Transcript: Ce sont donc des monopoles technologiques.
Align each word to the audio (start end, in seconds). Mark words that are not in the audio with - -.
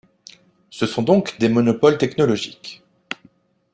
Ce 0.71 0.87
sont 0.87 1.03
donc 1.03 1.37
des 1.37 1.47
monopoles 1.47 1.99
technologiques. 1.99 2.81